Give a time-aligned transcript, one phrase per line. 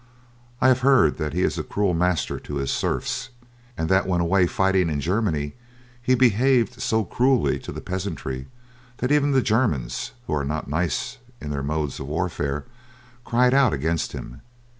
[0.61, 3.29] I have heard that he is a cruel master to his serfs,
[3.77, 5.53] and that when away fighting in Germany
[6.01, 8.47] he behaved so cruelly to the peasantry
[8.97, 12.65] that even the Germans, who are not nice in their modes of warfare,
[13.23, 14.41] cried out against him.